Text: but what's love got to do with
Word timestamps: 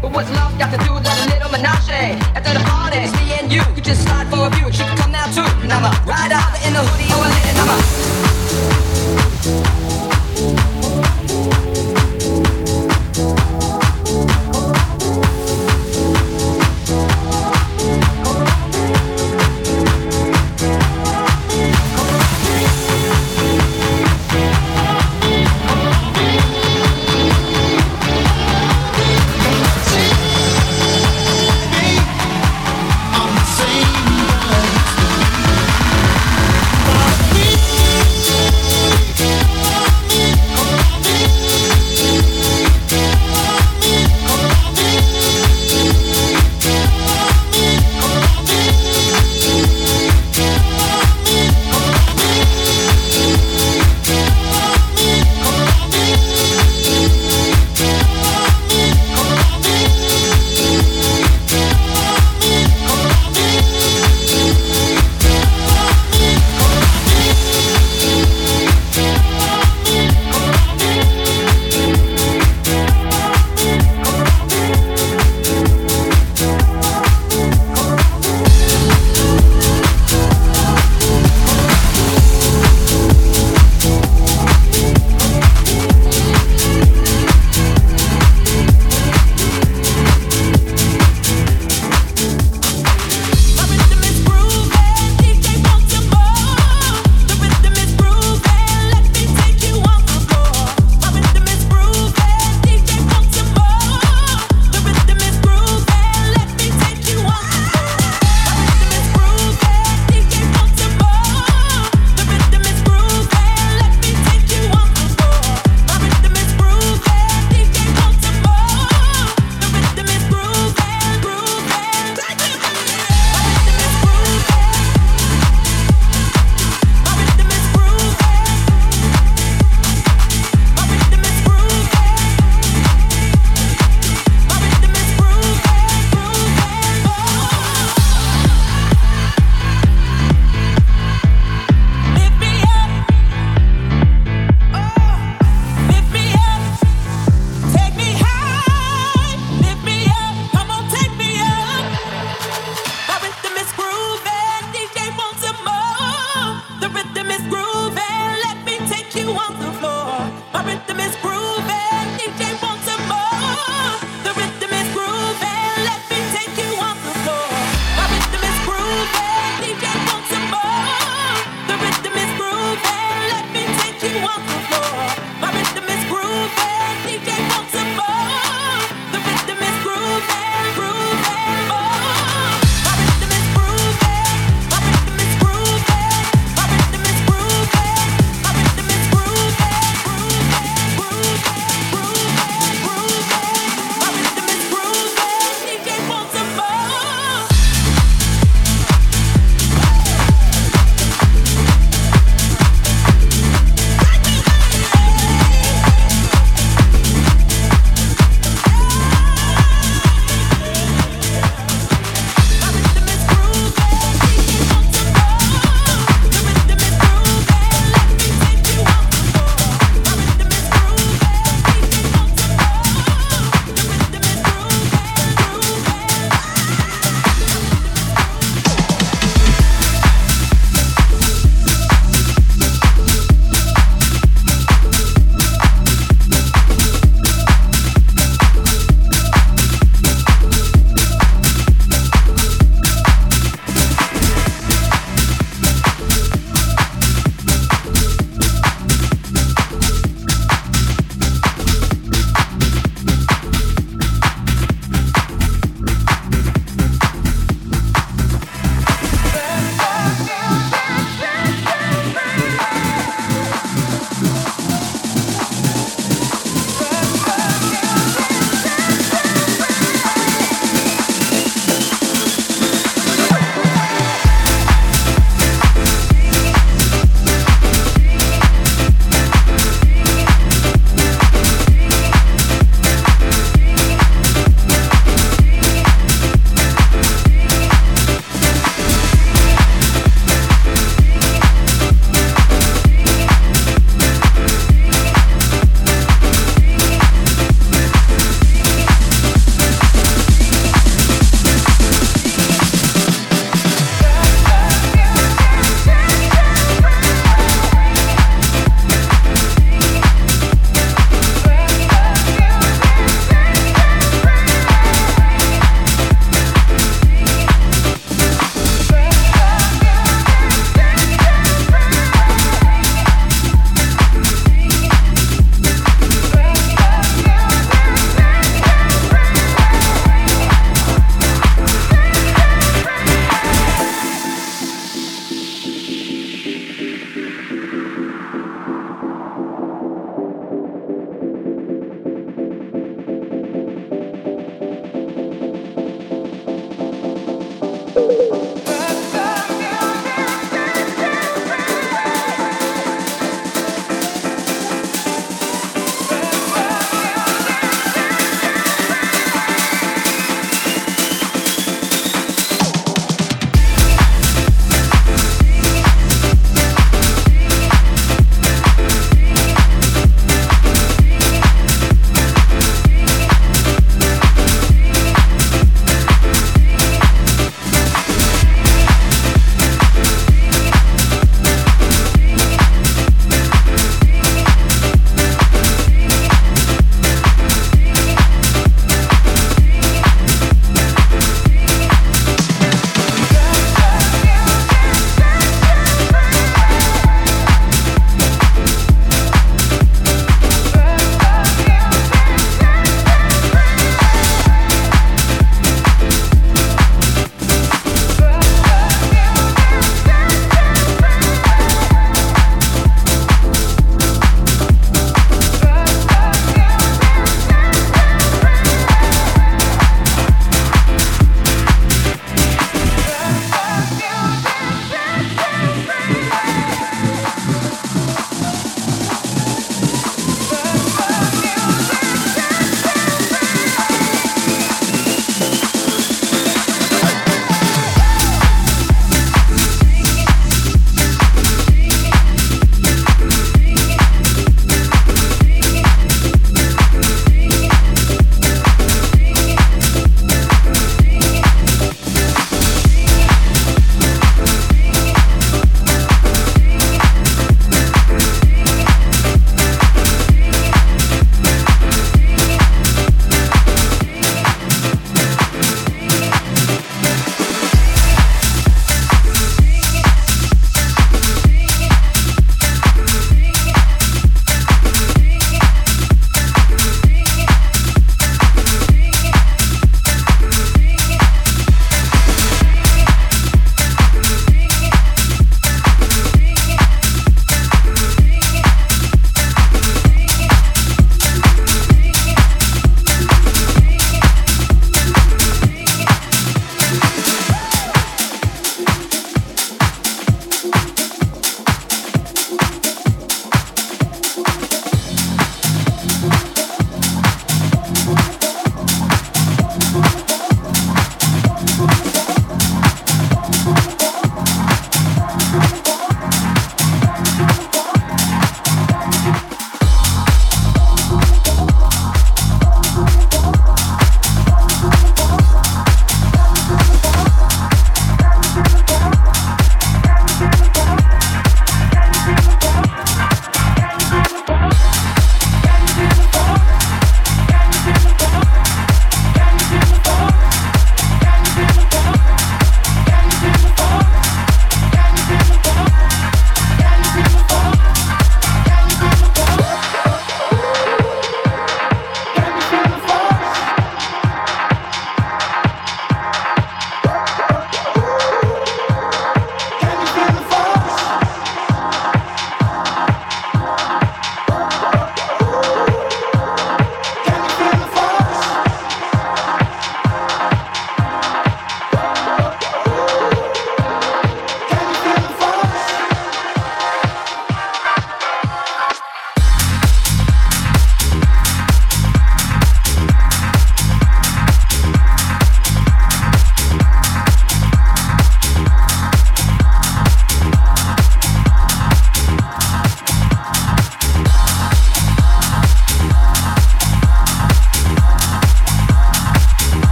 but 0.00 0.12
what's 0.12 0.30
love 0.32 0.58
got 0.58 0.70
to 0.70 0.78
do 0.84 0.94
with 0.94 1.17